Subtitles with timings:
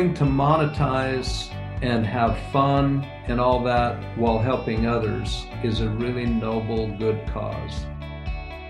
[0.00, 6.24] learning to monetize and have fun and all that while helping others is a really
[6.24, 7.84] noble, good cause.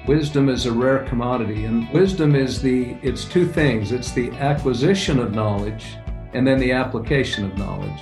[0.09, 5.21] Wisdom is a rare commodity, and wisdom is the it's two things it's the acquisition
[5.21, 5.95] of knowledge
[6.33, 8.01] and then the application of knowledge.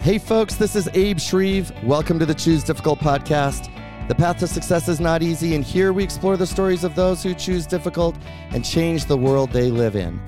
[0.00, 1.72] Hey, folks, this is Abe Shreve.
[1.84, 3.70] Welcome to the Choose Difficult podcast.
[4.08, 7.22] The path to success is not easy, and here we explore the stories of those
[7.22, 8.16] who choose difficult
[8.50, 10.18] and change the world they live in.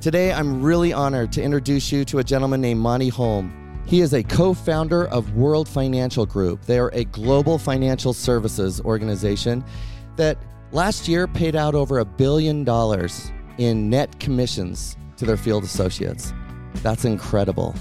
[0.00, 3.82] Today, I'm really honored to introduce you to a gentleman named Monty Holm.
[3.84, 6.62] He is a co founder of World Financial Group.
[6.66, 9.64] They are a global financial services organization
[10.14, 10.38] that
[10.70, 16.32] last year paid out over a billion dollars in net commissions to their field associates.
[16.74, 17.74] That's incredible.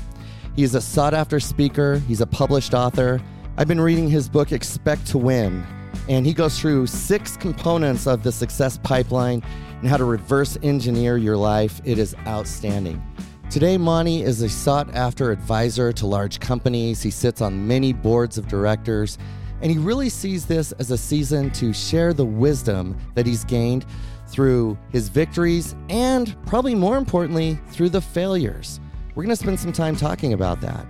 [0.56, 3.22] He's a sought after speaker, he's a published author.
[3.58, 5.64] I've been reading his book, Expect to Win,
[6.10, 9.44] and he goes through six components of the success pipeline
[9.80, 11.82] and how to reverse engineer your life.
[11.86, 13.02] It is outstanding.
[13.50, 17.02] Today, Monty is a sought after advisor to large companies.
[17.02, 19.18] He sits on many boards of directors,
[19.62, 23.86] and he really sees this as a season to share the wisdom that he's gained
[24.28, 28.82] through his victories and, probably more importantly, through the failures.
[29.16, 30.86] We're going to spend some time talking about that.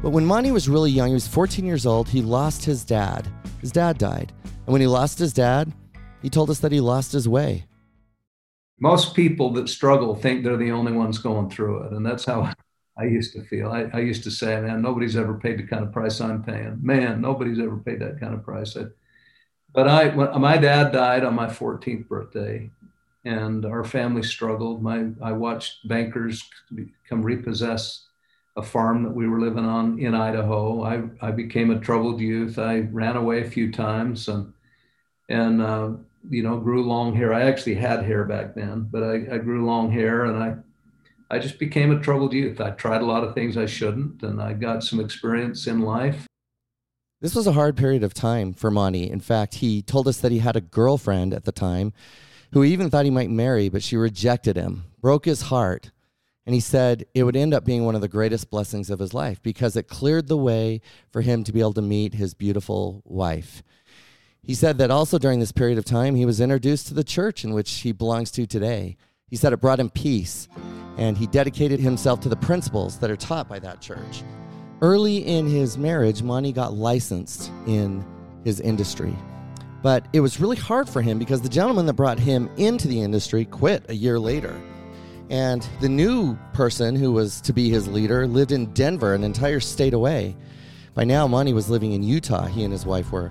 [0.00, 3.26] But when Monty was really young, he was 14 years old, he lost his dad.
[3.60, 4.32] His dad died.
[4.44, 5.72] And when he lost his dad,
[6.22, 7.67] he told us that he lost his way
[8.78, 11.92] most people that struggle think they're the only ones going through it.
[11.92, 12.52] And that's how
[12.96, 13.70] I used to feel.
[13.70, 16.78] I, I used to say, man, nobody's ever paid the kind of price I'm paying.
[16.80, 18.76] Man, nobody's ever paid that kind of price.
[18.76, 18.84] I,
[19.74, 22.70] but I, when, my dad died on my 14th birthday,
[23.24, 24.82] and our family struggled.
[24.82, 26.48] My, I watched bankers
[27.08, 28.06] come repossess
[28.56, 30.82] a farm that we were living on in Idaho.
[30.82, 32.58] I, I became a troubled youth.
[32.58, 34.52] I ran away a few times, and
[35.28, 35.90] and uh,
[36.28, 37.32] you know, grew long hair.
[37.32, 40.56] I actually had hair back then, but I, I grew long hair and I,
[41.34, 42.60] I just became a troubled youth.
[42.60, 46.26] I tried a lot of things I shouldn't, and I got some experience in life.
[47.20, 49.10] This was a hard period of time for Monty.
[49.10, 51.92] In fact, he told us that he had a girlfriend at the time
[52.52, 55.90] who he even thought he might marry, but she rejected him, broke his heart.
[56.46, 59.12] And he said it would end up being one of the greatest blessings of his
[59.12, 60.80] life because it cleared the way
[61.10, 63.62] for him to be able to meet his beautiful wife.
[64.48, 67.44] He said that also during this period of time, he was introduced to the church
[67.44, 68.96] in which he belongs to today.
[69.26, 70.48] He said it brought him peace,
[70.96, 74.22] and he dedicated himself to the principles that are taught by that church.
[74.80, 78.02] Early in his marriage, Monty got licensed in
[78.42, 79.14] his industry.
[79.82, 83.02] But it was really hard for him because the gentleman that brought him into the
[83.02, 84.58] industry quit a year later.
[85.28, 89.60] And the new person who was to be his leader lived in Denver, an entire
[89.60, 90.38] state away.
[90.94, 93.30] By now, Monty was living in Utah, he and his wife were.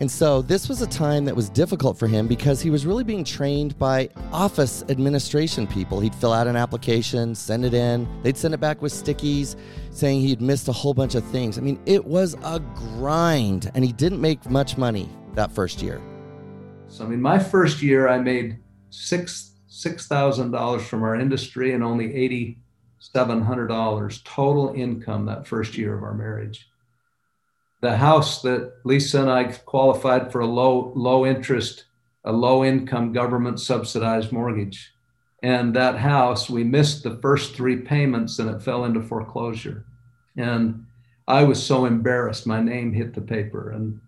[0.00, 3.02] And so this was a time that was difficult for him because he was really
[3.02, 5.98] being trained by office administration people.
[5.98, 9.56] He'd fill out an application, send it in, they'd send it back with stickies
[9.90, 11.58] saying he'd missed a whole bunch of things.
[11.58, 16.00] I mean, it was a grind, and he didn't make much money that first year.
[16.86, 18.58] So, I mean, my first year, I made
[18.90, 22.58] six six thousand dollars from our industry and only eighty
[23.00, 26.67] seven hundred dollars total income that first year of our marriage
[27.80, 31.84] the house that Lisa and I qualified for a low low interest,
[32.24, 34.92] a low income government subsidized mortgage.
[35.42, 39.84] And that house, we missed the first three payments and it fell into foreclosure.
[40.36, 40.86] And
[41.28, 42.46] I was so embarrassed.
[42.46, 44.00] My name hit the paper and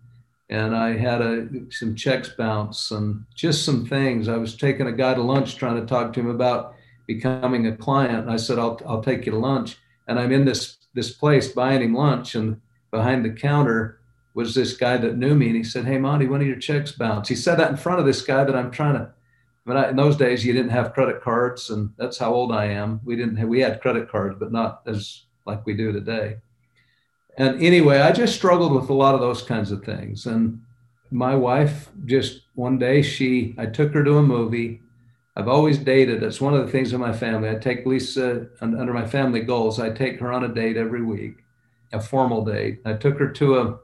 [0.49, 4.27] and I had a, some checks bounce and just some things.
[4.27, 6.75] I was taking a guy to lunch trying to talk to him about
[7.07, 8.23] becoming a client.
[8.23, 9.77] And I said, I'll, I'll take you to lunch.
[10.09, 12.35] And I'm in this, this place buying him lunch.
[12.35, 12.59] And
[12.91, 13.99] behind the counter
[14.33, 16.91] was this guy that knew me and he said, Hey, Monty, when are your checks
[16.91, 17.29] bounced.
[17.29, 19.09] He said that in front of this guy that I'm trying to.
[19.65, 22.65] But I, in those days, you didn't have credit cards, and that's how old I
[22.65, 22.99] am.
[23.03, 26.37] We didn't have, we had credit cards, but not as like we do today.
[27.37, 30.25] And anyway, I just struggled with a lot of those kinds of things.
[30.25, 30.61] And
[31.11, 34.81] my wife just one day, she, I took her to a movie.
[35.35, 36.23] I've always dated.
[36.23, 37.49] It's one of the things in my family.
[37.49, 39.79] I take Lisa under my family goals.
[39.79, 41.41] I take her on a date every week
[41.93, 42.81] a formal date.
[42.85, 43.79] I took her to a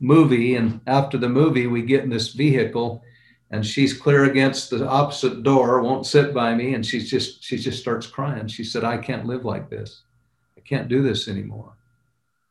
[0.00, 3.02] movie, and after the movie, we get in this vehicle,
[3.50, 7.58] and she's clear against the opposite door, won't sit by me, and she's just she
[7.58, 8.46] just starts crying.
[8.46, 10.02] She said, "I can't live like this.
[10.56, 11.74] I can't do this anymore."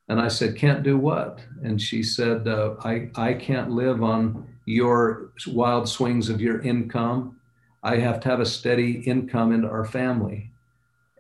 [0.08, 4.48] And I said, "Can't do what?" And she said, uh, "I I can't live on
[4.66, 7.40] your wild swings of your income.
[7.82, 10.52] I have to have a steady income into our family."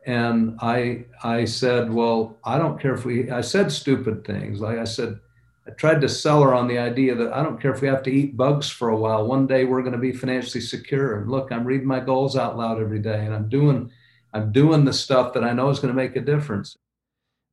[0.06, 3.30] And I I said, well, I don't care if we.
[3.30, 4.62] I said stupid things.
[4.62, 5.19] Like I said,
[5.68, 8.04] I tried to sell her on the idea that I don't care if we have
[8.04, 9.28] to eat bugs for a while.
[9.28, 11.19] One day we're going to be financially secure.
[11.19, 13.92] And look, I'm reading my goals out loud every day, and I'm doing
[14.34, 16.75] I'm doing the stuff that I know is going to make a difference.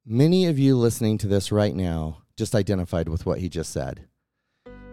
[0.06, 4.06] Many of you listening to this right now just identified with what he just said.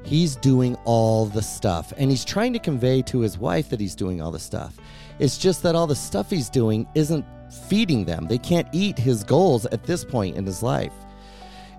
[0.04, 3.96] He's doing all the stuff, and he's trying to convey to his wife that he's
[3.96, 4.78] doing all the stuff.
[5.20, 8.28] It's just that all the stuff he's doing isn't feeding them.
[8.28, 10.94] They can't eat his goals at this point in his life.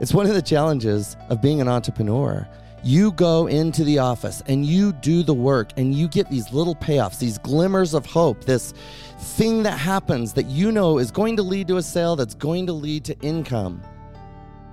[0.00, 2.48] It's one of the challenges of being an entrepreneur.
[2.82, 6.74] You go into the office and you do the work and you get these little
[6.74, 8.74] payoffs, these glimmers of hope, this
[9.18, 12.66] thing that happens that you know is going to lead to a sale that's going
[12.66, 13.82] to lead to income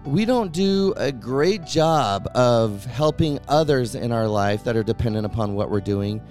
[0.06, 5.26] we don't do a great job of helping others in our life that are dependent
[5.26, 6.22] upon what we're doing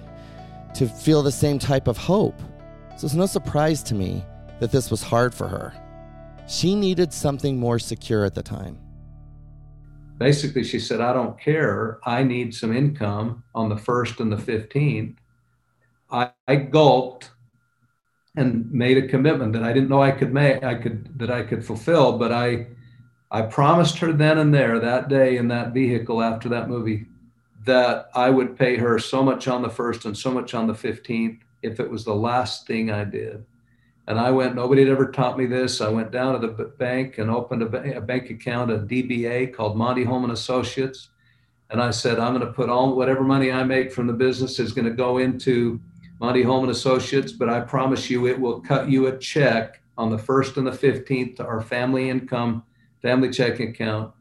[0.75, 2.37] to feel the same type of hope.
[2.97, 4.25] So it's no surprise to me
[4.61, 5.73] that this was hard for her.
[6.47, 8.77] She needed something more secure at the time.
[10.19, 11.99] Basically, she said, I don't care.
[12.05, 15.15] I need some income on the 1st and the 15th.
[16.11, 17.31] I, I gulped
[18.35, 21.41] and made a commitment that I didn't know I could make, I could, that I
[21.41, 22.67] could fulfill, but I,
[23.31, 27.07] I promised her then and there that day in that vehicle after that movie
[27.65, 30.73] that I would pay her so much on the first and so much on the
[30.73, 33.43] 15th if it was the last thing I did.
[34.11, 35.79] And I went, nobody had ever taught me this.
[35.79, 39.77] I went down to the bank and opened a, a bank account, a DBA called
[39.77, 41.11] Monty Holm and Associates.
[41.69, 44.59] And I said, I'm going to put all whatever money I make from the business
[44.59, 45.79] is going to go into
[46.19, 50.09] Monty Holm and Associates, but I promise you it will cut you a check on
[50.09, 52.65] the 1st and the 15th to our family income
[53.01, 54.13] family checking account.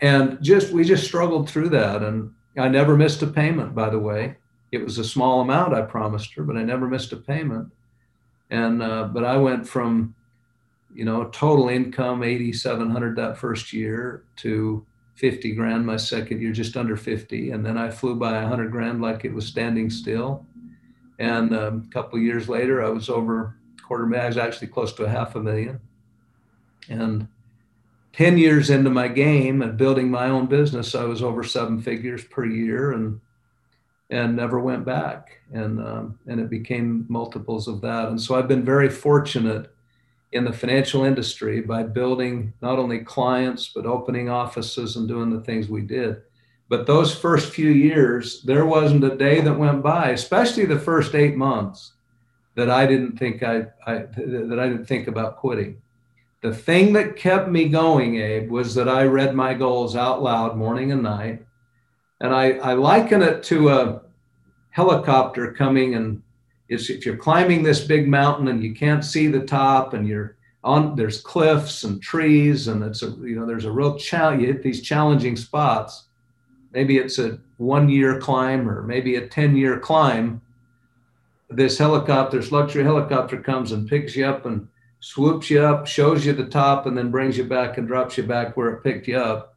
[0.00, 2.02] And just we just struggled through that.
[2.02, 4.38] And I never missed a payment, by the way.
[4.72, 7.70] It was a small amount I promised her, but I never missed a payment.
[8.54, 10.14] And uh, but I went from,
[10.94, 14.86] you know, total income eighty seven hundred that first year to
[15.16, 18.70] fifty grand my second year, just under fifty, and then I flew by a hundred
[18.70, 20.46] grand like it was standing still.
[21.18, 24.24] And um, a couple years later, I was over quarter million.
[24.24, 25.80] I was actually close to a half a million.
[26.88, 27.26] And
[28.12, 32.22] 10 years into my game and building my own business, I was over seven figures
[32.24, 33.20] per year and
[34.10, 35.40] and never went back.
[35.52, 38.08] And um, and it became multiples of that.
[38.08, 39.70] And so I've been very fortunate
[40.32, 45.40] in the financial industry by building not only clients but opening offices and doing the
[45.42, 46.22] things we did.
[46.68, 51.14] But those first few years, there wasn't a day that went by, especially the first
[51.14, 51.92] eight months,
[52.56, 55.80] that I didn't think I, I that I didn't think about quitting
[56.44, 60.58] the thing that kept me going, Abe, was that I read my goals out loud
[60.58, 61.42] morning and night.
[62.24, 64.00] And I, I liken it to a
[64.70, 66.22] helicopter coming and
[66.70, 70.96] if you're climbing this big mountain and you can't see the top and you're on
[70.96, 74.62] there's cliffs and trees and it's a you know there's a real challenge you hit
[74.62, 76.04] these challenging spots
[76.72, 80.40] maybe it's a one year climb or maybe a 10 year climb
[81.50, 84.66] this helicopter this luxury helicopter comes and picks you up and
[85.04, 88.22] swoops you up, shows you the top, and then brings you back and drops you
[88.22, 89.53] back where it picked you up.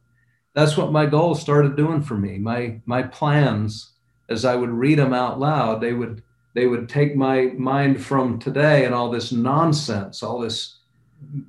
[0.58, 2.38] That's what my goals started doing for me.
[2.38, 3.92] My my plans,
[4.28, 6.22] as I would read them out loud, they would
[6.54, 10.78] they would take my mind from today and all this nonsense, all this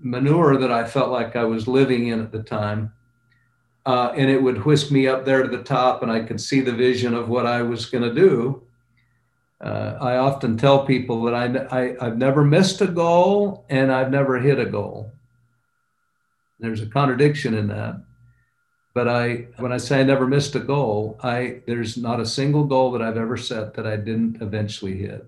[0.01, 2.93] manure that I felt like I was living in at the time.
[3.85, 6.61] Uh, and it would whisk me up there to the top, and I could see
[6.61, 8.61] the vision of what I was going to do
[9.61, 14.11] uh, I often tell people that I, I, have never missed a goal and I've
[14.11, 15.11] never hit a goal.
[16.59, 18.01] There's a contradiction in that.
[18.99, 22.65] But I, when I say I never missed a goal, I there's not a single
[22.65, 25.25] goal that I've ever set that I didn't eventually hit.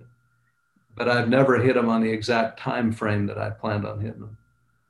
[0.98, 4.20] But I've never hit them on the exact time frame that I planned on hitting
[4.20, 4.38] them.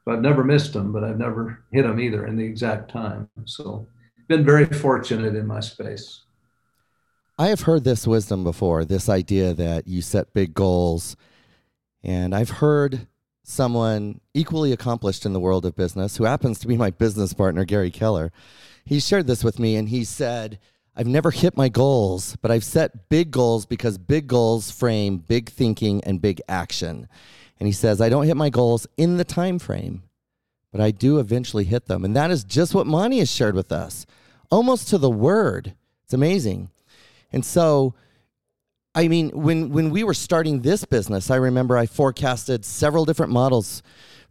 [0.03, 3.29] So I've never missed them, but I've never hit them either in the exact time.
[3.45, 3.85] So
[4.27, 6.21] been very fortunate in my space.
[7.37, 11.15] I have heard this wisdom before, this idea that you set big goals.
[12.03, 13.05] And I've heard
[13.43, 17.65] someone equally accomplished in the world of business, who happens to be my business partner,
[17.65, 18.31] Gary Keller.
[18.85, 20.59] He shared this with me and he said,
[20.95, 25.49] I've never hit my goals, but I've set big goals because big goals frame big
[25.49, 27.07] thinking and big action.
[27.59, 30.03] And he says, I don't hit my goals in the time frame,
[30.71, 32.03] but I do eventually hit them.
[32.03, 34.05] And that is just what Monty has shared with us,
[34.49, 35.75] almost to the word.
[36.03, 36.69] It's amazing.
[37.31, 37.93] And so,
[38.93, 43.31] I mean, when when we were starting this business, I remember I forecasted several different
[43.31, 43.81] models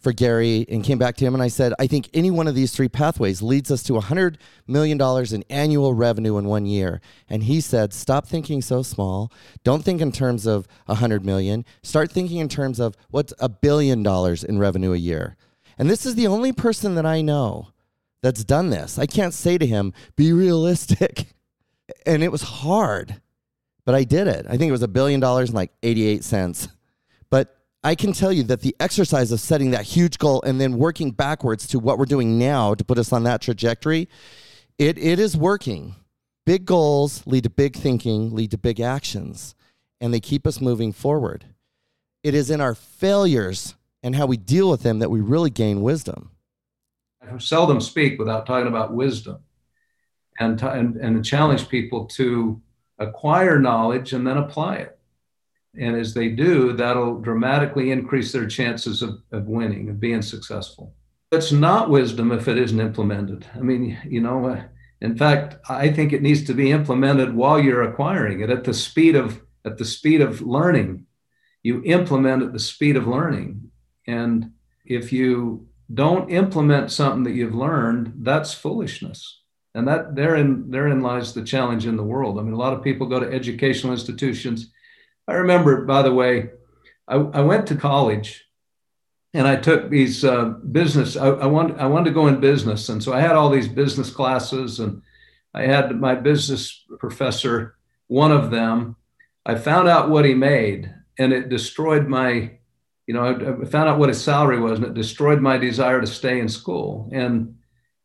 [0.01, 2.55] for Gary and came back to him and I said, I think any one of
[2.55, 7.01] these three pathways leads us to $100 million in annual revenue in one year.
[7.29, 9.31] And he said, stop thinking so small.
[9.63, 11.67] Don't think in terms of 100 million.
[11.83, 15.37] Start thinking in terms of what's a billion dollars in revenue a year.
[15.79, 17.69] And this is the only person that I know
[18.23, 18.99] that's done this.
[18.99, 21.35] I can't say to him, be realistic.
[22.07, 23.21] and it was hard,
[23.85, 24.47] but I did it.
[24.49, 26.69] I think it was a billion dollars and like 88 cents.
[27.83, 31.13] I can tell you that the exercise of setting that huge goal and then working
[31.13, 34.09] backwards to what we're doing now to put us on that trajectory,
[34.79, 35.95] it, it is working.
[36.45, 39.55] Big goals lead to big thinking, lead to big actions,
[40.01, 41.47] and they keep us moving forward.
[42.23, 45.81] It is in our failures and how we deal with them that we really gain
[45.81, 46.31] wisdom.
[47.23, 49.39] I seldom speak without talking about wisdom
[50.39, 52.61] and, t- and, and challenge people to
[52.99, 54.99] acquire knowledge and then apply it.
[55.79, 60.95] And as they do, that'll dramatically increase their chances of, of winning, of being successful.
[61.31, 63.47] It's not wisdom if it isn't implemented.
[63.55, 64.63] I mean, you know, uh,
[65.01, 68.75] in fact, I think it needs to be implemented while you're acquiring it at the
[68.75, 71.07] speed of at the speed of learning.
[71.63, 73.71] You implement at the speed of learning.
[74.07, 74.53] And
[74.85, 79.41] if you don't implement something that you've learned, that's foolishness.
[79.75, 82.39] And that therein therein lies the challenge in the world.
[82.39, 84.73] I mean, a lot of people go to educational institutions.
[85.29, 86.51] I remember, by the way,
[87.09, 88.45] I, I went to college
[89.33, 91.17] and I took these uh, business.
[91.17, 93.69] I, I wanted I wanted to go in business, and so I had all these
[93.69, 95.03] business classes, and
[95.55, 97.77] I had my business professor,
[98.09, 98.97] one of them.
[99.47, 102.59] I found out what he made, and it destroyed my
[103.11, 106.01] you know, I, I, found out what his salary was, and it destroyed my desire
[106.01, 107.11] to stay in school.
[107.13, 107.57] And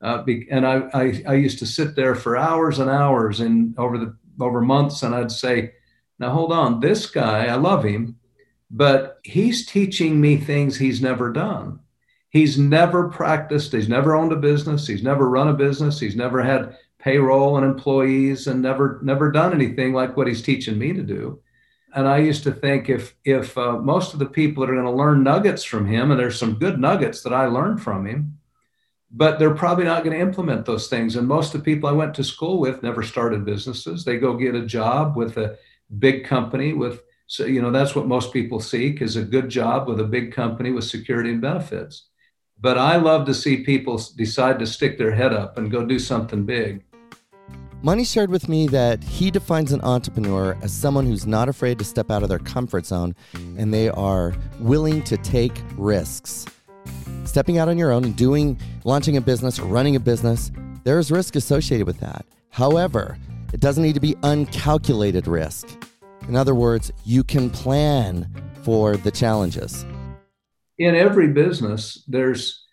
[0.01, 3.77] uh, be, and I, I, I used to sit there for hours and hours and
[3.77, 5.73] over the over months, and I'd say,
[6.19, 8.17] "Now hold on, this guy, I love him,
[8.71, 11.79] but he's teaching me things he's never done.
[12.29, 13.71] He's never practiced.
[13.71, 14.87] He's never owned a business.
[14.87, 15.99] He's never run a business.
[15.99, 20.77] He's never had payroll and employees, and never never done anything like what he's teaching
[20.77, 21.39] me to do."
[21.95, 24.85] and I used to think if if uh, most of the people that are going
[24.85, 28.37] to learn nuggets from him, and there's some good nuggets that I learned from him,
[29.09, 31.15] but they're probably not going to implement those things.
[31.15, 34.03] And most of the people I went to school with never started businesses.
[34.03, 35.57] They go get a job with a
[35.99, 39.87] big company with so you know that's what most people seek is a good job
[39.87, 42.07] with a big company with security and benefits.
[42.59, 45.99] But I love to see people decide to stick their head up and go do
[45.99, 46.83] something big.
[47.81, 51.85] Monty shared with me that he defines an entrepreneur as someone who's not afraid to
[51.85, 53.13] step out of their comfort zone
[53.57, 56.45] and they are willing to take risks.
[57.25, 60.51] Stepping out on your own and doing, launching a business or running a business,
[60.83, 62.25] there's risk associated with that.
[62.49, 63.17] However,
[63.55, 65.69] it doesn't need to be uncalculated risk.
[66.27, 68.29] In other words, you can plan
[68.63, 69.85] for the challenges.
[70.77, 72.65] In every business, there's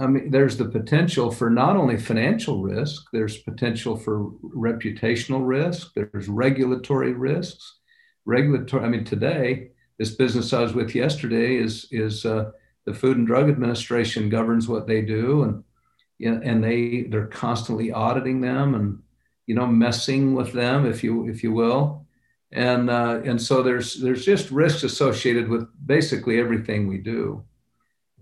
[0.00, 5.92] I mean, there's the potential for not only financial risk, there's potential for reputational risk,
[5.94, 7.80] there's regulatory risks.
[8.24, 12.52] Regulatory, I mean, today, this business I was with yesterday is, is uh,
[12.86, 15.42] the Food and Drug Administration governs what they do.
[15.42, 19.02] And, and they, they're constantly auditing them and,
[19.46, 22.06] you know, messing with them, if you, if you will.
[22.52, 27.44] And, uh, and so there's, there's just risks associated with basically everything we do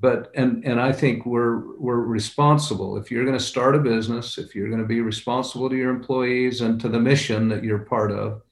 [0.00, 2.96] but and and I think we're we're responsible.
[2.96, 5.90] If you're going to start a business, if you're going to be responsible to your
[5.90, 8.42] employees and to the mission that you're part of,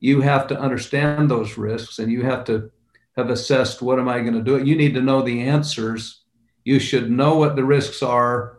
[0.00, 2.70] you have to understand those risks and you have to
[3.16, 4.64] have assessed what am I going to do.
[4.64, 6.22] You need to know the answers.
[6.64, 8.55] You should know what the risks are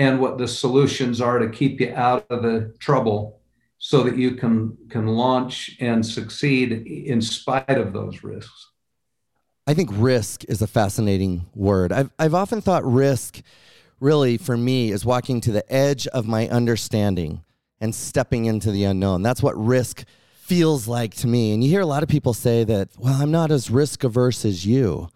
[0.00, 3.38] and what the solutions are to keep you out of the trouble
[3.76, 8.70] so that you can can launch and succeed in spite of those risks.
[9.66, 11.92] I think risk is a fascinating word.
[11.92, 13.42] I've, I've often thought risk,
[14.00, 17.44] really, for me, is walking to the edge of my understanding
[17.78, 19.22] and stepping into the unknown.
[19.22, 20.04] That's what risk
[20.40, 21.52] feels like to me.
[21.52, 24.46] And you hear a lot of people say that, well, I'm not as risk averse
[24.46, 25.10] as you.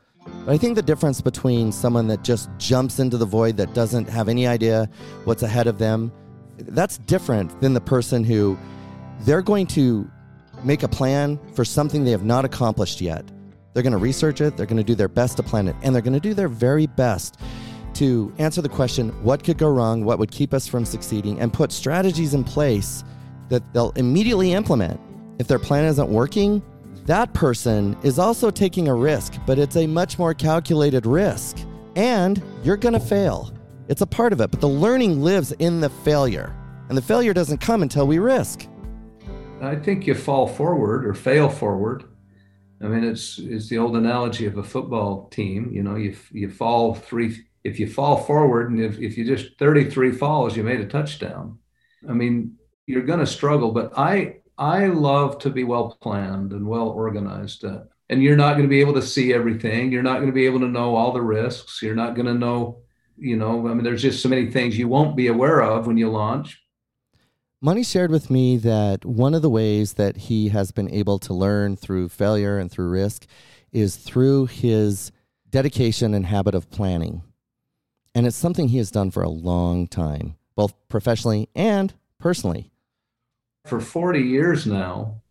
[0.47, 4.28] I think the difference between someone that just jumps into the void that doesn't have
[4.28, 4.90] any idea
[5.25, 6.12] what's ahead of them,
[6.59, 8.59] that's different than the person who
[9.21, 10.11] they're going to
[10.62, 13.25] make a plan for something they have not accomplished yet.
[13.73, 15.95] They're going to research it, they're going to do their best to plan it, and
[15.95, 17.40] they're going to do their very best
[17.95, 21.52] to answer the question what could go wrong, what would keep us from succeeding, and
[21.52, 23.02] put strategies in place
[23.49, 25.00] that they'll immediately implement.
[25.38, 26.62] If their plan isn't working,
[27.07, 31.59] that person is also taking a risk, but it's a much more calculated risk.
[31.97, 33.53] And you're going to fail.
[33.89, 36.55] It's a part of it, but the learning lives in the failure.
[36.89, 38.67] And the failure doesn't come until we risk.
[39.61, 42.05] I think you fall forward or fail forward
[42.85, 45.71] I mean, it's it's the old analogy of a football team.
[45.73, 49.59] You know, you you fall three if you fall forward, and if if you just
[49.59, 51.59] 33 falls, you made a touchdown.
[52.09, 52.57] I mean,
[52.87, 53.73] you're going to struggle.
[53.73, 57.65] But I I love to be well planned and well organized.
[57.65, 59.91] Uh, and you're not going to be able to see everything.
[59.91, 61.83] You're not going to be able to know all the risks.
[61.83, 62.83] You're not going to know,
[63.17, 63.67] you know.
[63.69, 66.61] I mean, there's just so many things you won't be aware of when you launch.
[67.61, 71.33] Monty shared with me that one of the ways that he has been able to
[71.33, 73.27] learn through failure and through risk
[73.73, 75.11] is through his
[75.49, 77.23] dedication and habit of planning.
[78.15, 82.71] And it's something he has done for a long time, both professionally and personally.
[83.64, 85.23] For 40 years now,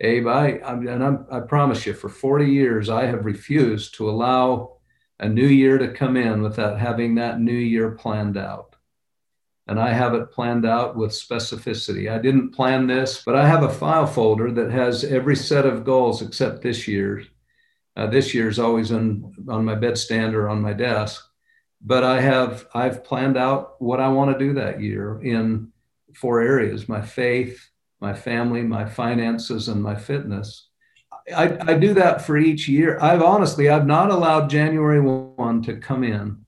[0.00, 4.78] Abe, I, and I'm, I promise you, for 40 years, I have refused to allow
[5.20, 8.72] a new year to come in without having that new year planned out
[9.66, 12.10] and I have it planned out with specificity.
[12.10, 15.84] I didn't plan this, but I have a file folder that has every set of
[15.84, 17.26] goals except this year's.
[17.96, 21.22] Uh, this year's always on on my bedstand or on my desk,
[21.80, 25.71] but I have I've planned out what I want to do that year in
[26.14, 30.68] four areas: my faith, my family, my finances, and my fitness.
[31.34, 32.98] I, I do that for each year.
[33.00, 36.44] I've honestly I've not allowed January one to come in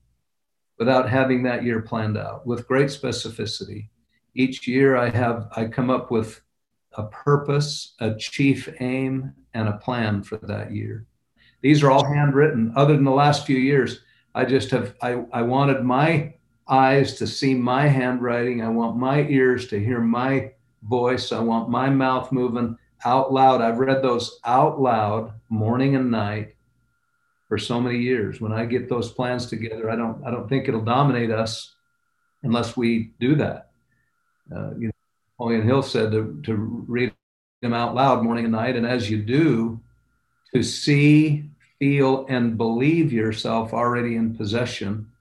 [0.77, 3.89] without having that year planned out with great specificity.
[4.33, 6.41] Each year I have I come up with
[6.97, 11.05] a purpose, a chief aim, and a plan for that year.
[11.61, 12.73] These are all handwritten.
[12.75, 14.01] Other than the last few years,
[14.33, 16.33] I just have I, I wanted my
[16.67, 18.61] eyes to see my handwriting.
[18.61, 20.51] I want my ears to hear my
[20.83, 21.31] voice.
[21.31, 23.61] I want my mouth moving out loud.
[23.61, 26.55] I've read those out loud morning and night
[27.47, 28.41] for so many years.
[28.41, 31.75] When I get those plans together, I don't I don't think it'll dominate us
[32.43, 33.69] unless we do that.
[34.51, 34.91] Uh, you know,
[35.37, 36.55] Napoleon Hill said to, to
[36.87, 37.13] read
[37.61, 39.79] them out loud morning and night, and as you do,
[40.53, 45.11] to see, feel, and believe yourself already in possession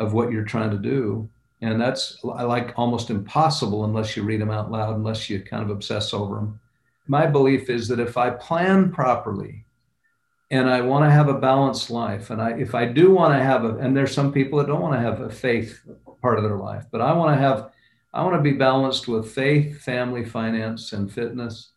[0.00, 1.28] of what you're trying to do.
[1.62, 5.70] And that's like almost impossible unless you read them out loud, unless you kind of
[5.70, 6.58] obsess over them.
[7.06, 9.64] My belief is that if I plan properly,
[10.50, 12.30] and I want to have a balanced life.
[12.30, 14.80] And I, if I do want to have a, and there's some people that don't
[14.80, 15.80] want to have a faith
[16.20, 17.70] part of their life, but I want to have,
[18.12, 21.70] I want to be balanced with faith, family, finance, and fitness.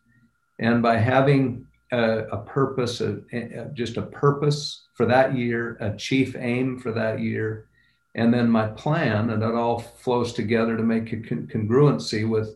[0.59, 5.95] And by having a, a purpose, a, a, just a purpose for that year, a
[5.95, 7.67] chief aim for that year,
[8.15, 12.55] and then my plan, and it all flows together to make a con- congruency with.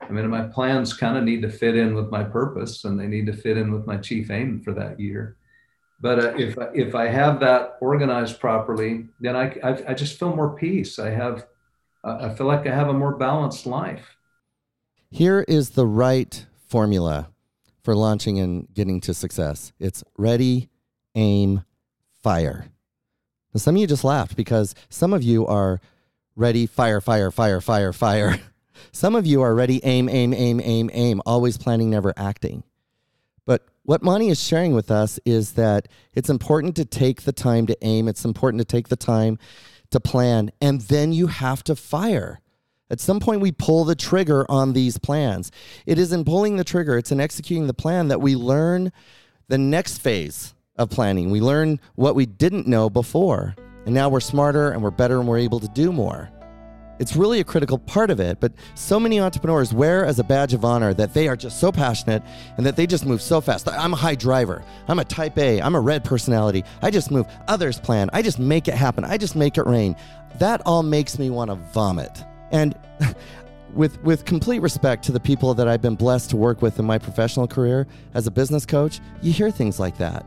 [0.00, 3.06] I mean, my plans kind of need to fit in with my purpose, and they
[3.06, 5.36] need to fit in with my chief aim for that year
[6.00, 10.34] but uh, if if I have that organized properly, then I, I, I just feel
[10.34, 10.98] more peace.
[10.98, 11.46] I have
[12.04, 14.16] I feel like I have a more balanced life.
[15.10, 17.30] Here is the right formula
[17.82, 19.72] for launching and getting to success.
[19.80, 20.68] It's ready,
[21.14, 21.64] aim,
[22.22, 22.66] fire.
[23.56, 25.80] Now, some of you just laughed because some of you are
[26.34, 28.38] ready, fire, fire, fire, fire, fire.
[28.92, 32.62] Some of you are ready, aim, aim, aim, aim, aim, always planning, never acting.
[33.46, 37.66] But what Monty is sharing with us is that it's important to take the time
[37.68, 39.38] to aim, it's important to take the time
[39.90, 42.40] to plan, and then you have to fire.
[42.90, 45.50] At some point, we pull the trigger on these plans.
[45.86, 48.92] It is in pulling the trigger, it's in executing the plan that we learn
[49.48, 51.30] the next phase of planning.
[51.30, 53.54] We learn what we didn't know before.
[53.86, 56.30] And now we're smarter and we're better and we're able to do more.
[56.98, 60.54] It's really a critical part of it, but so many entrepreneurs wear as a badge
[60.54, 62.22] of honor that they are just so passionate
[62.56, 63.68] and that they just move so fast.
[63.68, 64.64] I'm a high driver.
[64.88, 65.60] I'm a type A.
[65.60, 66.64] I'm a red personality.
[66.80, 67.26] I just move.
[67.48, 68.08] Others plan.
[68.12, 69.04] I just make it happen.
[69.04, 69.94] I just make it rain.
[70.38, 72.24] That all makes me want to vomit.
[72.50, 72.74] And
[73.74, 76.86] with with complete respect to the people that I've been blessed to work with in
[76.86, 80.24] my professional career as a business coach, you hear things like that.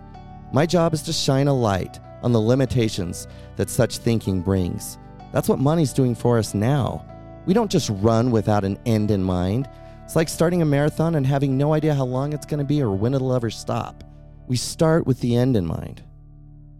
[0.51, 4.97] My job is to shine a light on the limitations that such thinking brings.
[5.31, 7.05] That's what Monty's doing for us now.
[7.45, 9.69] We don't just run without an end in mind.
[10.03, 12.81] It's like starting a marathon and having no idea how long it's going to be
[12.81, 14.03] or when it'll ever stop.
[14.47, 16.01] We start with the end in mind.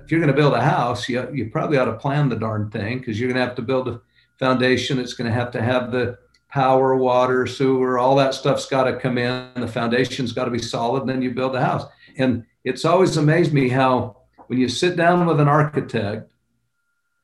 [0.04, 2.72] If you're going to build a house, you, you probably ought to plan the darn
[2.72, 4.02] thing because you're going to have to build a
[4.40, 4.98] foundation.
[4.98, 6.18] It's going to have to have the
[6.50, 9.52] power, water, sewer, all that stuff's got to come in.
[9.56, 11.86] The foundation's got to be solid, and then you build the house.
[12.18, 14.18] And it's always amazed me how
[14.48, 16.32] when you sit down with an architect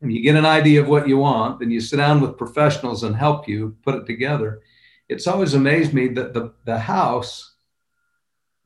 [0.01, 3.03] and you get an idea of what you want, then you sit down with professionals
[3.03, 4.61] and help you put it together.
[5.09, 7.55] It's always amazed me that the, the house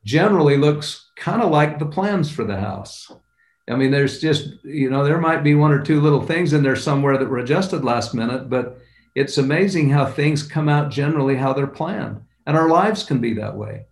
[0.04, 3.12] generally looks kind of like the plans for the house.
[3.70, 6.64] I mean, there's just, you know, there might be one or two little things in
[6.64, 8.80] there somewhere that were adjusted last minute, but
[9.16, 12.22] it's amazing how things come out generally how they're planned.
[12.48, 13.86] And our lives can be that way.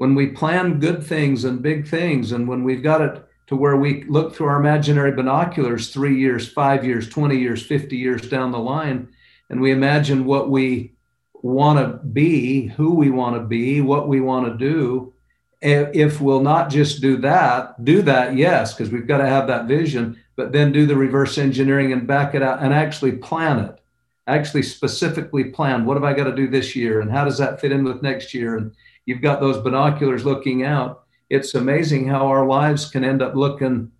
[0.00, 3.76] When we plan good things and big things, and when we've got it to where
[3.76, 8.50] we look through our imaginary binoculars three years, five years, 20 years, 50 years down
[8.50, 9.08] the line,
[9.50, 10.94] and we imagine what we
[11.34, 15.12] want to be, who we want to be, what we want to do.
[15.60, 19.66] If we'll not just do that, do that, yes, because we've got to have that
[19.66, 23.78] vision, but then do the reverse engineering and back it out and actually plan it.
[24.26, 27.60] actually specifically plan what have I got to do this year and how does that
[27.60, 28.56] fit in with next year?
[28.56, 28.72] And
[29.06, 31.04] you've got those binoculars looking out.
[31.28, 33.92] It's amazing how our lives can end up looking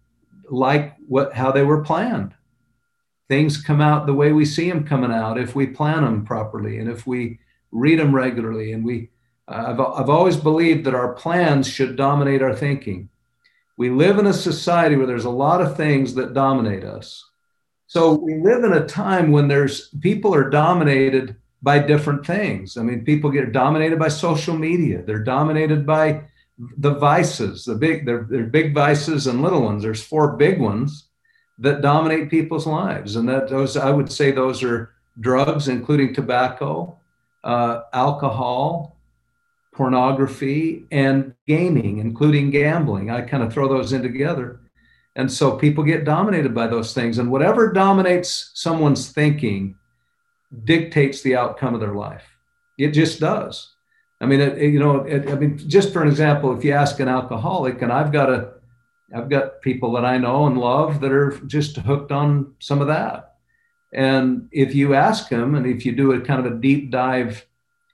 [0.51, 2.35] like what how they were planned.
[3.29, 6.79] Things come out the way we see them coming out if we plan them properly
[6.79, 7.39] and if we
[7.71, 8.73] read them regularly.
[8.73, 9.11] And we,
[9.47, 13.09] I've, I've always believed that our plans should dominate our thinking.
[13.77, 17.25] We live in a society where there's a lot of things that dominate us.
[17.87, 22.77] So we live in a time when there's people are dominated by different things.
[22.77, 25.03] I mean, people get dominated by social media.
[25.03, 26.23] They're dominated by
[26.79, 29.83] the vices, the big, they're, they're big vices and little ones.
[29.83, 31.09] There's four big ones
[31.59, 33.17] that dominate people's lives.
[33.17, 36.99] And that those, I would say those are drugs, including tobacco,
[37.45, 38.99] uh, alcohol,
[39.73, 43.11] pornography, and gaming, including gambling.
[43.11, 44.61] I kind of throw those in together.
[45.17, 47.19] And so people get dominated by those things.
[47.19, 49.77] And whatever dominates someone's thinking
[50.65, 52.25] dictates the outcome of their life.
[52.79, 53.75] It just does.
[54.21, 57.01] I mean, it, you know, it, I mean, just for an example, if you ask
[57.01, 58.53] an alcoholic, and I've got a,
[59.15, 62.89] I've got people that I know and love that are just hooked on some of
[62.89, 63.35] that.
[63.93, 67.47] And if you ask them, and if you do a kind of a deep dive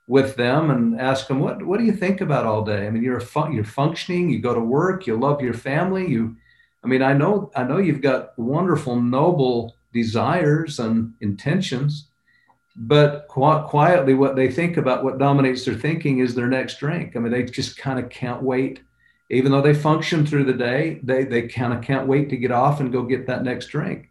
[0.09, 2.87] with them and ask them, what, what do you think about all day?
[2.87, 6.07] I mean, you're, fun- you're functioning, you go to work, you love your family.
[6.07, 6.37] You,
[6.85, 12.09] I mean, I know, I know you've got wonderful, noble desires and intentions,
[12.77, 17.17] but qu- quietly what they think about what dominates their thinking is their next drink.
[17.17, 18.81] I mean, they just kind of can't wait
[19.31, 22.53] even though they function through the day, they, they kind of can't wait to get
[22.53, 24.11] off and go get that next drink.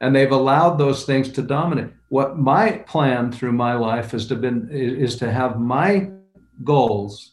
[0.00, 1.92] And they've allowed those things to dominate.
[2.08, 6.10] What my plan through my life has to been is to have my
[6.64, 7.32] goals,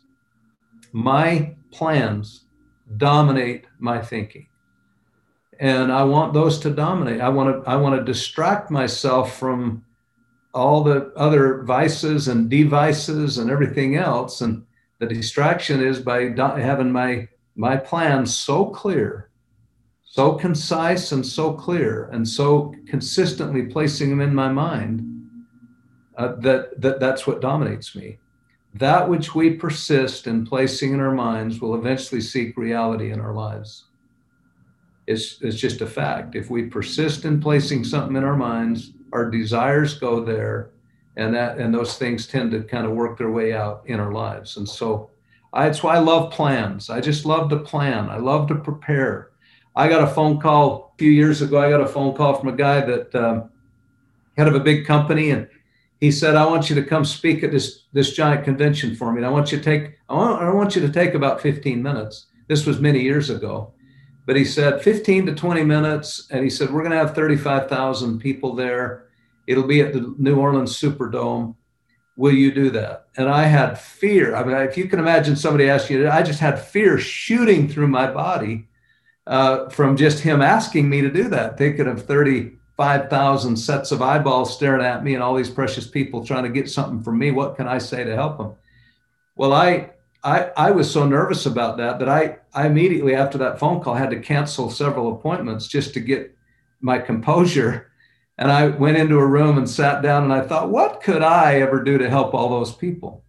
[0.92, 2.46] my plans
[2.98, 4.48] dominate my thinking.
[5.60, 7.22] And I want those to dominate.
[7.22, 9.85] I want to I want to distract myself from
[10.56, 14.42] all the other vices and devices and everything else.
[14.42, 14.66] And
[15.00, 19.30] the distraction is by having my my plan so clear
[20.16, 25.04] so concise and so clear and so consistently placing them in my mind
[26.18, 28.18] uh, that, that that's what dominates me.
[28.76, 33.34] That which we persist in placing in our minds will eventually seek reality in our
[33.34, 33.88] lives.
[35.06, 36.34] It's, it's just a fact.
[36.34, 40.72] If we persist in placing something in our minds our desires go there
[41.18, 44.12] and that and those things tend to kind of work their way out in our
[44.12, 44.58] lives.
[44.58, 45.10] And so
[45.54, 46.90] I, that's why i love plans.
[46.90, 48.10] I just love to plan.
[48.10, 49.32] I love to prepare.
[49.76, 52.48] I got a phone call a few years ago i got a phone call from
[52.48, 53.50] a guy that um,
[54.38, 55.46] head of a big company and
[56.00, 59.18] he said i want you to come speak at this this giant convention for me
[59.18, 61.82] and i want you to take I want, I want you to take about 15
[61.82, 62.28] minutes.
[62.48, 63.74] This was many years ago.
[64.26, 68.20] But he said 15 to 20 minutes and he said we're going to have 35000
[68.20, 69.05] people there
[69.48, 71.56] It'll be at the New Orleans Superdome.
[72.18, 73.08] Will you do that?
[73.18, 74.36] And I had fear.
[74.36, 77.88] I mean, if you can imagine somebody asking you, I just had fear shooting through
[77.88, 78.68] my body
[79.28, 84.56] uh, from just him asking me to do that, thinking of 35,000 sets of eyeballs
[84.56, 87.32] staring at me and all these precious people trying to get something from me.
[87.32, 88.54] What can I say to help them?
[89.36, 89.92] Well, I,
[90.24, 93.96] I, I was so nervous about that that I, I immediately after that phone call
[93.96, 96.36] had to cancel several appointments just to get
[96.82, 97.92] my composure
[98.38, 101.62] and I went into a room and sat down and I thought, what could I
[101.62, 103.24] ever do to help all those people?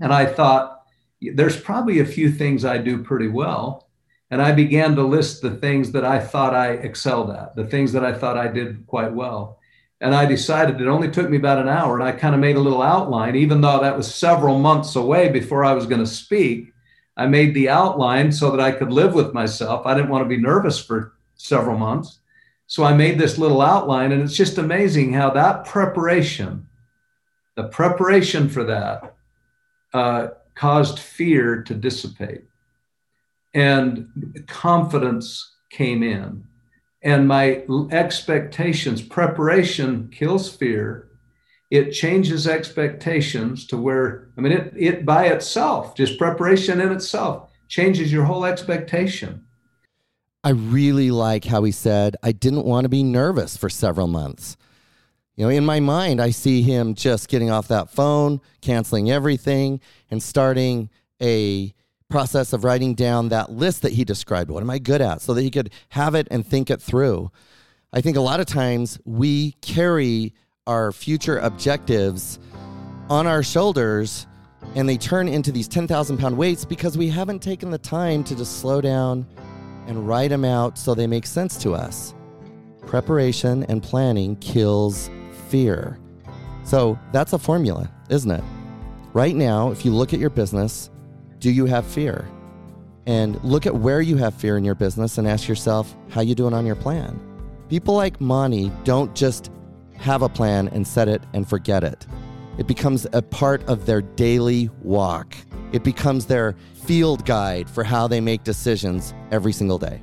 [0.00, 0.82] And I thought,
[1.20, 3.88] there's probably a few things I do pretty well.
[4.30, 7.92] And I began to list the things that I thought I excelled at, the things
[7.92, 9.60] that I thought I did quite well.
[10.00, 11.98] And I decided it only took me about an hour.
[11.98, 15.30] And I kind of made a little outline, even though that was several months away
[15.30, 16.72] before I was going to speak.
[17.16, 19.86] I made the outline so that I could live with myself.
[19.86, 22.18] I didn't want to be nervous for several months.
[22.66, 26.66] So I made this little outline, and it's just amazing how that preparation,
[27.54, 29.14] the preparation for that,
[29.94, 32.44] uh, caused fear to dissipate.
[33.54, 36.44] And confidence came in.
[37.02, 41.08] And my expectations, preparation kills fear.
[41.70, 47.50] It changes expectations to where, I mean, it, it by itself, just preparation in itself,
[47.68, 49.45] changes your whole expectation.
[50.46, 54.56] I really like how he said, I didn't want to be nervous for several months.
[55.34, 59.80] You know, in my mind, I see him just getting off that phone, canceling everything,
[60.08, 60.88] and starting
[61.20, 61.74] a
[62.08, 64.48] process of writing down that list that he described.
[64.52, 65.20] What am I good at?
[65.20, 67.32] So that he could have it and think it through.
[67.92, 70.32] I think a lot of times we carry
[70.68, 72.38] our future objectives
[73.10, 74.28] on our shoulders
[74.76, 78.36] and they turn into these 10,000 pound weights because we haven't taken the time to
[78.36, 79.26] just slow down
[79.86, 82.14] and write them out so they make sense to us.
[82.86, 85.10] Preparation and planning kills
[85.48, 85.98] fear.
[86.64, 88.44] So that's a formula, isn't it?
[89.12, 90.90] Right now, if you look at your business,
[91.38, 92.28] do you have fear?
[93.06, 96.34] And look at where you have fear in your business and ask yourself, how you
[96.34, 97.20] doing on your plan?
[97.68, 99.50] People like Monty don't just
[99.94, 102.06] have a plan and set it and forget it.
[102.58, 105.36] It becomes a part of their daily walk.
[105.72, 110.00] It becomes their field guide for how they make decisions every single day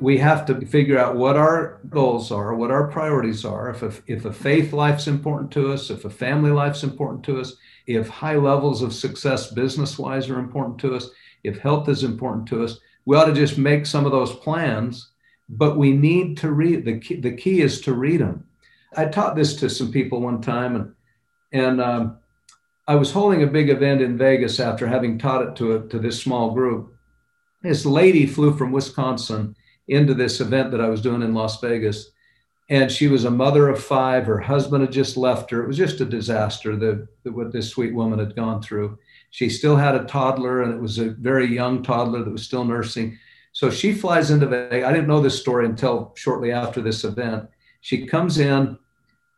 [0.00, 3.70] we have to figure out what our goals are, what our priorities are.
[3.70, 7.40] If a, if a faith life's important to us, if a family life's important to
[7.40, 7.54] us,
[7.86, 11.08] if high levels of success business wise are important to us,
[11.44, 15.12] if health is important to us, we ought to just make some of those plans.
[15.48, 18.44] But we need to read the key, the key is to read them.
[18.96, 20.92] I taught this to some people one time, and
[21.52, 22.18] and um,
[22.88, 25.98] I was holding a big event in Vegas after having taught it to a, to
[25.98, 26.94] this small group.
[27.62, 29.56] This lady flew from Wisconsin
[29.88, 32.10] into this event that I was doing in Las Vegas.
[32.68, 34.26] And she was a mother of five.
[34.26, 35.62] Her husband had just left her.
[35.62, 38.98] It was just a disaster that, that what this sweet woman had gone through.
[39.30, 42.64] She still had a toddler, and it was a very young toddler that was still
[42.64, 43.18] nursing.
[43.52, 44.86] So she flies into Vegas.
[44.86, 47.48] I didn't know this story until shortly after this event.
[47.80, 48.78] She comes in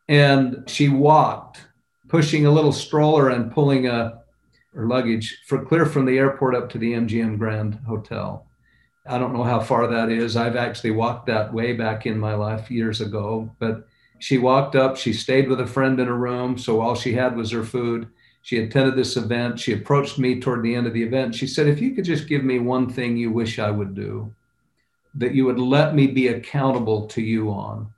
[0.08, 1.67] and she walked,
[2.09, 4.23] pushing a little stroller and pulling a,
[4.75, 8.47] her luggage for clear from the airport up to the MGM Grand Hotel.
[9.07, 10.37] I don't know how far that is.
[10.37, 13.51] I've actually walked that way back in my life years ago.
[13.59, 13.87] But
[14.18, 16.59] she walked up, she stayed with a friend in a room.
[16.59, 18.09] So all she had was her food.
[18.42, 19.61] She attended this event.
[19.61, 21.35] She approached me toward the end of the event.
[21.35, 24.35] She said, If you could just give me one thing you wish I would do,
[25.14, 27.92] that you would let me be accountable to you on,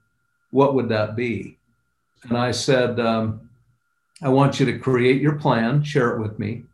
[0.51, 1.59] what would that be?
[2.25, 3.50] And I said, um,
[4.23, 6.65] I want you to create your plan, share it with me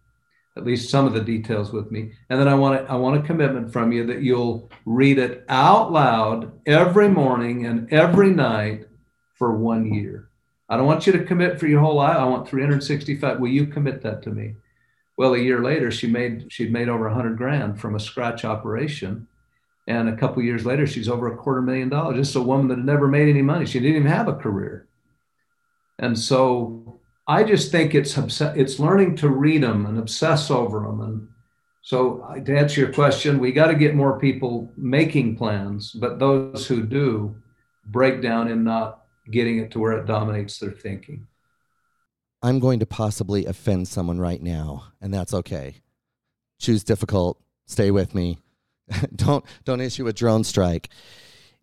[0.56, 2.12] at least some of the details with me.
[2.30, 5.92] And then I want I want a commitment from you that you'll read it out
[5.92, 8.88] loud every morning and every night
[9.34, 10.30] for one year.
[10.68, 12.16] I don't want you to commit for your whole life.
[12.16, 13.38] I want 365.
[13.38, 14.54] Will you commit that to me?
[15.16, 19.28] Well, a year later, she made she'd made over 100 grand from a scratch operation,
[19.86, 22.16] and a couple years later, she's over a quarter million dollars.
[22.16, 23.66] Just a woman that had never made any money.
[23.66, 24.86] She didn't even have a career,
[25.98, 31.00] and so I just think it's it's learning to read them and obsess over them.
[31.00, 31.28] And
[31.82, 36.18] so, uh, to answer your question, we got to get more people making plans, but
[36.18, 37.36] those who do
[37.84, 41.26] break down in not getting it to where it dominates their thinking.
[42.42, 45.82] I'm going to possibly offend someone right now, and that's okay.
[46.60, 47.40] Choose difficult.
[47.66, 48.38] Stay with me.
[49.16, 50.90] don't don't issue a drone strike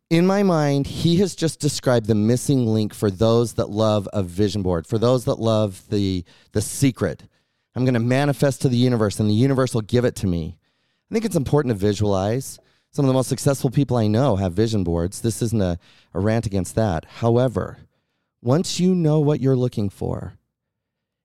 [0.10, 4.22] in my mind, he has just described the missing link for those that love a
[4.22, 7.24] vision board, for those that love the, the secret.
[7.76, 10.58] I'm going to manifest to the universe, and the universe will give it to me.
[11.10, 12.60] I think it's important to visualize.
[12.92, 15.22] Some of the most successful people I know have vision boards.
[15.22, 15.80] This isn't a,
[16.13, 17.06] a rant against that.
[17.06, 17.80] However,
[18.42, 20.38] once you know what you're looking for,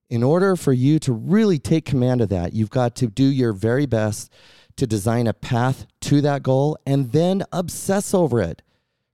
[0.09, 3.53] in order for you to really take command of that, you've got to do your
[3.53, 4.33] very best
[4.77, 8.63] to design a path to that goal and then obsess over it.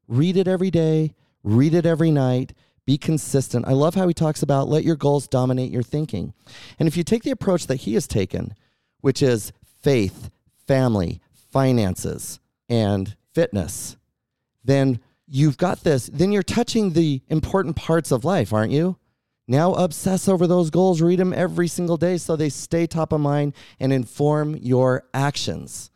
[0.09, 2.53] Read it every day, read it every night,
[2.87, 3.67] be consistent.
[3.67, 6.35] I love how he talks about let your goals dominate your thinking.
[6.79, 8.55] And if you take the approach that he has taken,
[9.01, 10.31] which is faith,
[10.67, 11.21] family,
[11.53, 13.97] finances, and fitness,
[14.64, 16.07] then you've got this.
[16.12, 18.99] Then you're touching the important parts of life, aren't you?
[19.47, 23.21] Now obsess over those goals, read them every single day so they stay top of
[23.21, 25.90] mind and inform your actions.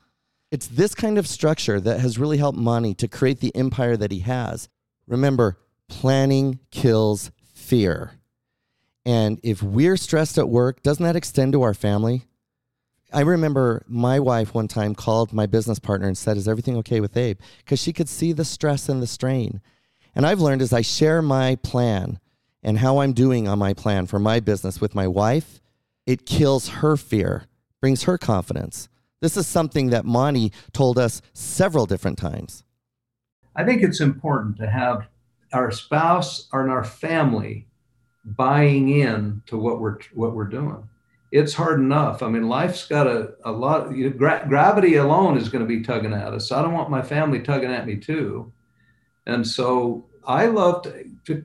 [0.50, 4.10] It's this kind of structure that has really helped Monty to create the empire that
[4.10, 4.68] he has.
[5.06, 5.58] Remember,
[5.88, 8.12] planning kills fear.
[9.04, 12.24] And if we're stressed at work, doesn't that extend to our family?
[13.12, 17.00] I remember my wife one time called my business partner and said, Is everything okay
[17.00, 17.38] with Abe?
[17.58, 19.62] Because she could see the stress and the strain.
[20.14, 22.20] And I've learned as I share my plan
[22.62, 25.60] and how I'm doing on my plan for my business with my wife,
[26.06, 27.44] it kills her fear,
[27.80, 28.88] brings her confidence.
[29.20, 32.64] This is something that Monty told us several different times.
[33.56, 35.08] I think it's important to have
[35.52, 37.66] our spouse and our family
[38.24, 40.88] buying in to what we're what we're doing.
[41.32, 42.22] It's hard enough.
[42.22, 43.94] I mean, life's got a, a lot.
[43.94, 46.52] You know, gra- gravity alone is going to be tugging at us.
[46.52, 48.52] I don't want my family tugging at me too.
[49.26, 51.44] And so I love to, to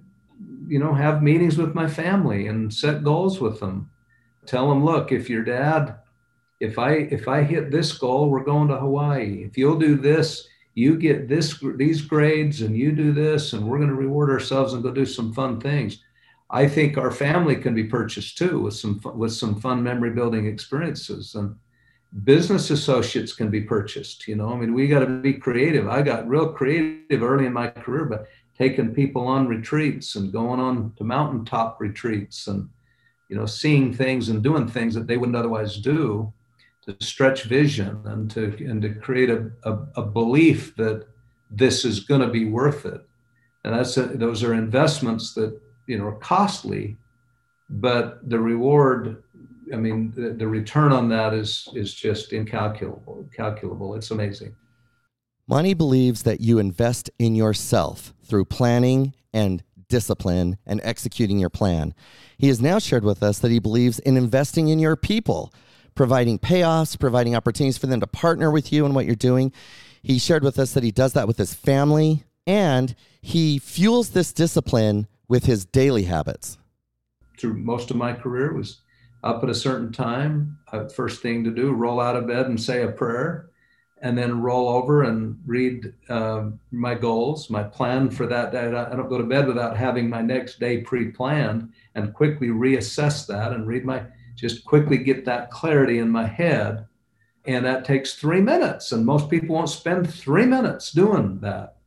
[0.67, 3.89] you know, have meetings with my family and set goals with them.
[4.45, 5.95] Tell them, look, if your dad
[6.59, 9.43] if I if I hit this goal, we're going to Hawaii.
[9.43, 13.77] If you'll do this, you get this these grades, and you do this, and we're
[13.77, 16.03] going to reward ourselves and go do some fun things.
[16.49, 20.45] I think our family can be purchased too with some with some fun memory building
[20.45, 21.55] experiences and
[22.23, 25.99] business associates can be purchased you know i mean we got to be creative i
[25.99, 30.93] got real creative early in my career but taking people on retreats and going on
[30.95, 32.69] to mountaintop retreats and
[33.29, 36.31] you know seeing things and doing things that they wouldn't otherwise do
[36.85, 41.05] to stretch vision and to and to create a, a, a belief that
[41.49, 43.01] this is going to be worth it.
[43.63, 46.97] And that's a, those are investments that you know are costly
[47.69, 49.23] but the reward
[49.73, 53.95] i mean the, the return on that is is just incalculable calculable.
[53.95, 54.55] It's amazing.
[55.47, 61.93] Monty believes that you invest in yourself through planning and discipline and executing your plan.
[62.37, 65.53] He has now shared with us that he believes in investing in your people,
[65.95, 69.51] providing payoffs, providing opportunities for them to partner with you in what you're doing.
[70.01, 74.33] He shared with us that he does that with his family and he fuels this
[74.33, 76.57] discipline with his daily habits.
[77.37, 78.81] Through most of my career was
[79.23, 82.61] up at a certain time, uh, first thing to do, roll out of bed and
[82.61, 83.49] say a prayer
[84.03, 88.67] and then roll over and read uh, my goals, my plan for that day.
[88.67, 93.53] I don't go to bed without having my next day pre-planned and quickly reassess that
[93.53, 94.03] and read my
[94.35, 96.85] just quickly get that clarity in my head.
[97.45, 98.91] And that takes three minutes.
[98.91, 101.77] And most people won't spend three minutes doing that.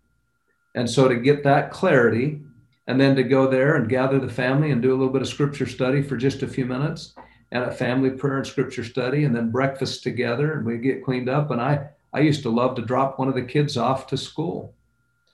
[0.74, 2.42] And so to get that clarity,
[2.87, 5.28] and then to go there and gather the family and do a little bit of
[5.28, 7.14] scripture study for just a few minutes
[7.50, 11.28] and a family prayer and scripture study and then breakfast together and we get cleaned
[11.28, 14.16] up and i I used to love to drop one of the kids off to
[14.16, 14.74] school.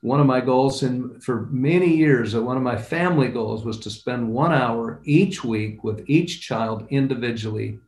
[0.03, 3.79] One of my goals in for many years, uh, one of my family goals was
[3.81, 7.79] to spend one hour each week with each child individually.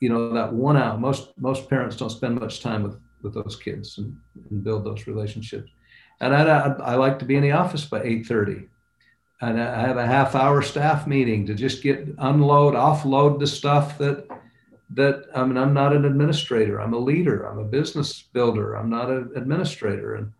[0.00, 0.96] You know, that one hour.
[0.96, 4.16] Most most parents don't spend much time with with those kids and,
[4.50, 5.70] and build those relationships.
[6.20, 8.68] And I, I, I like to be in the office by 8:30
[9.40, 13.98] and I have a half hour staff meeting to just get unload, offload the stuff
[13.98, 14.26] that
[14.90, 16.80] that I mean, I'm not an administrator.
[16.80, 17.46] I'm a leader.
[17.46, 18.74] I'm a business builder.
[18.74, 20.14] I'm not an administrator.
[20.14, 20.32] And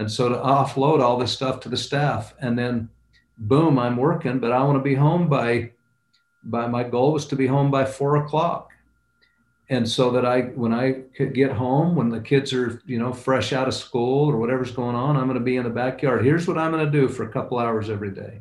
[0.00, 2.88] and so to offload all this stuff to the staff, and then
[3.36, 5.72] boom, I'm working, but I want to be home by
[6.42, 8.70] by my goal was to be home by four o'clock.
[9.68, 13.12] And so that I when I could get home, when the kids are, you know,
[13.12, 16.24] fresh out of school or whatever's going on, I'm going to be in the backyard.
[16.24, 18.40] Here's what I'm going to do for a couple hours every day.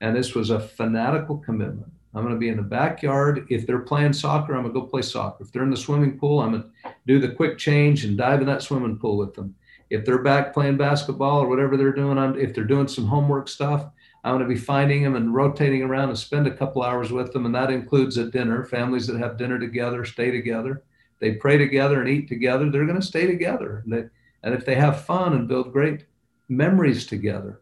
[0.00, 3.46] And this was a fanatical commitment I'm going to be in the backyard.
[3.50, 5.44] If they're playing soccer, I'm going to go play soccer.
[5.44, 8.40] If they're in the swimming pool, I'm going to do the quick change and dive
[8.40, 9.54] in that swimming pool with them.
[9.90, 13.86] If they're back playing basketball or whatever they're doing, if they're doing some homework stuff,
[14.24, 17.32] I'm going to be finding them and rotating around and spend a couple hours with
[17.32, 17.46] them.
[17.46, 20.82] And that includes at dinner, families that have dinner together, stay together.
[21.20, 22.70] They pray together and eat together.
[22.70, 23.82] They're going to stay together.
[23.84, 24.04] And, they,
[24.42, 26.04] and if they have fun and build great
[26.48, 27.60] memories together.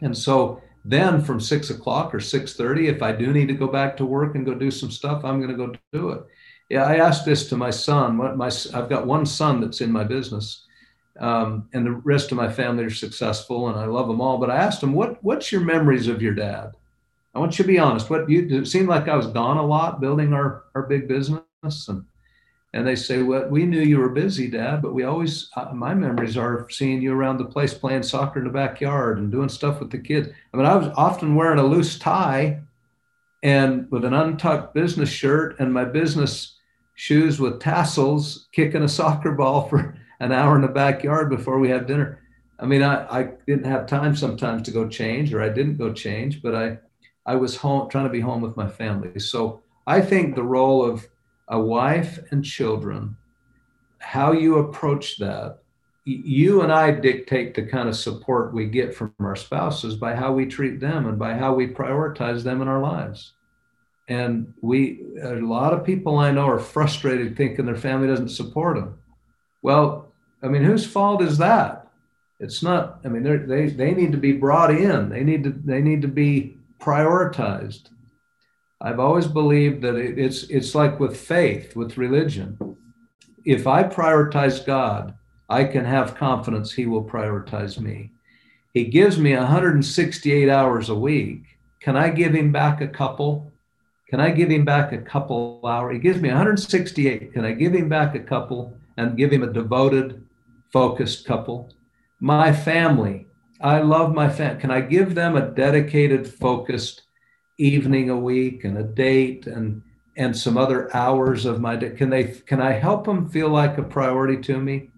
[0.00, 3.68] And so then from six o'clock or six thirty, if I do need to go
[3.68, 6.22] back to work and go do some stuff, I'm going to go do it.
[6.70, 8.16] Yeah, I asked this to my son.
[8.16, 10.66] What my I've got one son that's in my business,
[11.18, 14.38] um, and the rest of my family are successful, and I love them all.
[14.38, 16.74] But I asked them, "What What's your memories of your dad?"
[17.34, 18.10] I want you to be honest.
[18.10, 21.88] What you it seemed like I was gone a lot building our our big business,
[21.88, 22.04] and
[22.72, 25.94] and they say, "Well, we knew you were busy, Dad, but we always uh, my
[25.94, 29.80] memories are seeing you around the place playing soccer in the backyard and doing stuff
[29.80, 30.28] with the kids.
[30.52, 32.60] I mean, I was often wearing a loose tie
[33.42, 36.56] and with an untucked business shirt and my business
[36.94, 41.68] shoes with tassels, kicking a soccer ball for an hour in the backyard before we
[41.68, 42.20] had dinner.
[42.58, 45.92] I mean, I, I didn't have time sometimes to go change, or I didn't go
[45.92, 46.78] change, but I
[47.26, 49.20] I was home trying to be home with my family.
[49.20, 51.06] So I think the role of
[51.48, 53.16] a wife and children,
[53.98, 55.58] how you approach that,
[56.04, 60.32] you and I dictate the kind of support we get from our spouses by how
[60.32, 63.34] we treat them and by how we prioritize them in our lives.
[64.08, 68.76] And we, a lot of people I know are frustrated thinking their family doesn't support
[68.76, 68.98] them.
[69.60, 70.07] Well,
[70.42, 71.88] I mean, whose fault is that?
[72.40, 73.00] It's not.
[73.04, 75.08] I mean, they they need to be brought in.
[75.08, 77.90] They need to they need to be prioritized.
[78.80, 82.56] I've always believed that it's it's like with faith, with religion.
[83.44, 85.14] If I prioritize God,
[85.48, 88.12] I can have confidence He will prioritize me.
[88.72, 91.42] He gives me 168 hours a week.
[91.80, 93.50] Can I give Him back a couple?
[94.08, 95.94] Can I give Him back a couple hours?
[95.94, 97.32] He gives me 168.
[97.32, 100.24] Can I give Him back a couple and give Him a devoted,
[100.72, 101.72] focused couple?
[102.20, 103.26] My family.
[103.60, 104.60] I love my family.
[104.60, 107.02] Can I give them a dedicated, focused,
[107.58, 109.82] evening a week and a date and
[110.16, 113.76] and some other hours of my day can they can i help them feel like
[113.78, 114.88] a priority to me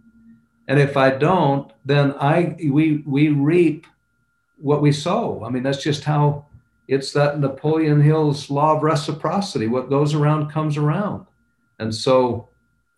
[0.68, 3.86] and if i don't then i we we reap
[4.58, 6.44] what we sow i mean that's just how
[6.86, 11.24] it's that napoleon hill's law of reciprocity what goes around comes around
[11.78, 12.46] and so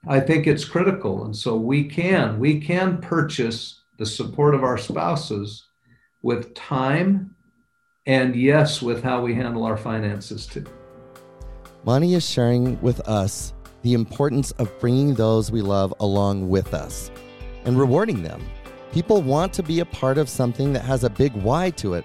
[0.09, 4.79] i think it's critical and so we can we can purchase the support of our
[4.79, 5.65] spouses
[6.23, 7.35] with time,
[8.07, 10.65] and yes, with how we handle our finances too.
[11.85, 17.11] Monty is sharing with us the importance of bringing those we love along with us
[17.65, 18.45] and rewarding them.
[18.93, 22.05] People want to be a part of something that has a big why to it,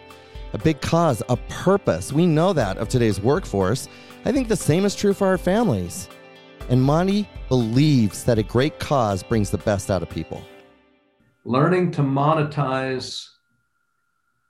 [0.54, 2.12] a big cause, a purpose.
[2.12, 3.88] We know that of today's workforce.
[4.26, 6.10] I think the same is true for our families.
[6.70, 10.44] And Monty believes that a great cause brings the best out of people.
[11.46, 13.26] Learning to monetize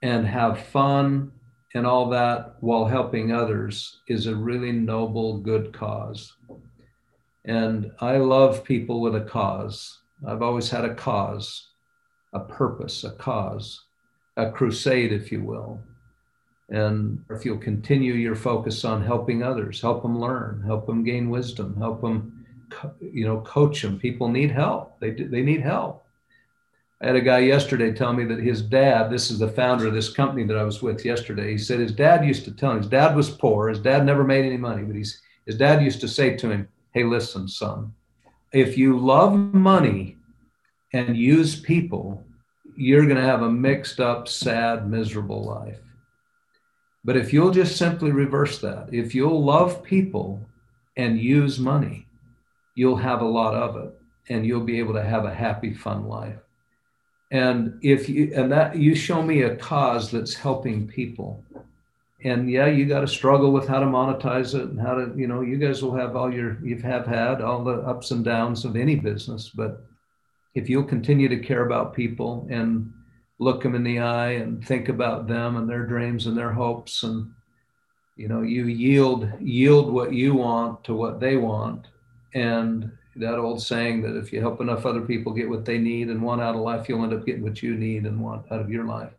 [0.02, 1.32] and have fun
[1.76, 6.34] and all that while helping others is a really noble, good cause.
[7.46, 10.00] And I love people with a cause.
[10.28, 11.68] I've always had a cause,
[12.34, 13.84] a purpose, a cause,
[14.36, 15.80] a crusade, if you will.
[16.70, 21.30] And if you'll continue your focus on helping others, help them learn, help them gain
[21.30, 22.46] wisdom, help them,
[23.00, 23.98] you know, coach them.
[23.98, 25.00] People need help.
[25.00, 26.04] They, they need help.
[27.02, 29.94] I had a guy yesterday tell me that his dad, this is the founder of
[29.94, 32.80] this company that I was with yesterday, he said his dad used to tell him,
[32.80, 36.02] his dad was poor, his dad never made any money, but he's, his dad used
[36.02, 37.94] to say to him, Hey, listen, son,
[38.52, 40.18] if you love money
[40.94, 42.26] and use people,
[42.76, 45.80] you're going to have a mixed up, sad, miserable life.
[47.08, 50.42] But if you'll just simply reverse that, if you'll love people
[50.98, 52.06] and use money,
[52.76, 53.98] you'll have a lot of it
[54.28, 56.36] and you'll be able to have a happy, fun life.
[57.32, 61.42] And if you, and that you show me a cause that's helping people.
[62.26, 65.28] And yeah, you got to struggle with how to monetize it and how to, you
[65.28, 68.26] know, you guys will have all your, you have have had all the ups and
[68.26, 69.48] downs of any business.
[69.48, 69.82] But
[70.56, 72.92] if you'll continue to care about people and
[73.40, 77.04] look them in the eye and think about them and their dreams and their hopes
[77.04, 77.32] and
[78.16, 81.88] you know you yield yield what you want to what they want.
[82.34, 86.10] And that old saying that if you help enough other people get what they need
[86.10, 88.62] and want out of life you'll end up getting what you need and want out
[88.62, 89.12] of your life.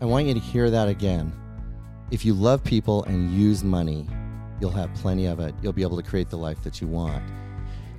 [0.00, 1.32] I want you to hear that again.
[2.10, 4.06] If you love people and use money
[4.60, 5.54] you'll have plenty of it.
[5.60, 7.22] You'll be able to create the life that you want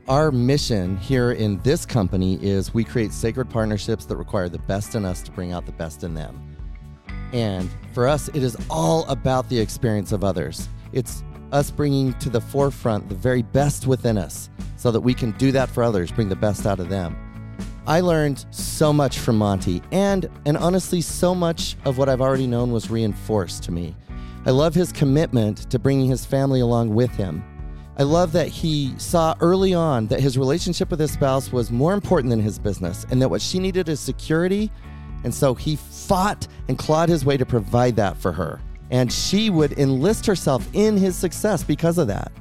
[0.09, 4.95] our mission here in this company is we create sacred partnerships that require the best
[4.95, 6.57] in us to bring out the best in them.
[7.31, 10.67] And for us, it is all about the experience of others.
[10.91, 15.31] It's us bringing to the forefront the very best within us so that we can
[15.31, 17.17] do that for others, bring the best out of them.
[17.87, 22.47] I learned so much from Monty, and, and honestly, so much of what I've already
[22.47, 23.95] known was reinforced to me.
[24.45, 27.43] I love his commitment to bringing his family along with him
[27.95, 31.93] I love that he saw early on that his relationship with his spouse was more
[31.93, 34.71] important than his business and that what she needed is security.
[35.23, 38.59] And so he fought and clawed his way to provide that for her.
[38.89, 42.31] And she would enlist herself in his success because of that.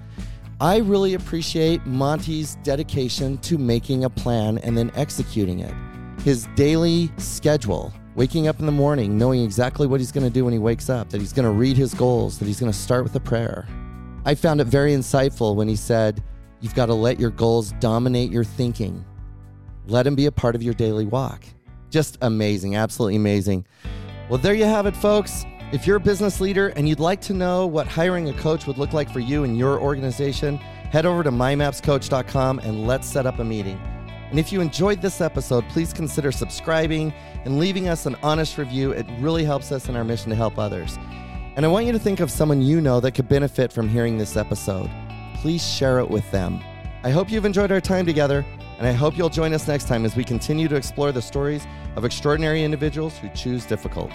[0.59, 5.75] I really appreciate Monty's dedication to making a plan and then executing it.
[6.23, 10.45] His daily schedule, waking up in the morning, knowing exactly what he's going to do
[10.45, 12.79] when he wakes up, that he's going to read his goals, that he's going to
[12.79, 13.67] start with a prayer,
[14.25, 16.23] I found it very insightful when he said,
[16.61, 19.05] You've got to let your goals dominate your thinking.
[19.89, 21.45] Let them be a part of your daily walk.
[21.91, 23.67] Just amazing, absolutely amazing.
[24.29, 25.45] Well, there you have it, folks.
[25.73, 28.79] If you're a business leader and you'd like to know what hiring a coach would
[28.79, 33.41] look like for you and your organization, head over to mymapscoach.com and let's set up
[33.41, 33.81] a meeting.
[34.31, 37.13] And if you enjoyed this episode, please consider subscribing
[37.45, 38.93] and leaving us an honest review.
[38.93, 40.97] It really helps us in our mission to help others.
[41.55, 44.17] And I want you to think of someone you know that could benefit from hearing
[44.17, 44.91] this episode.
[45.35, 46.63] Please share it with them.
[47.05, 48.43] I hope you've enjoyed our time together,
[48.79, 51.67] and I hope you'll join us next time as we continue to explore the stories
[51.95, 54.11] of extraordinary individuals who choose difficult.